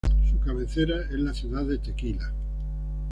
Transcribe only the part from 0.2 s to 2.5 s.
Su cabecera es la ciudad de Tequila.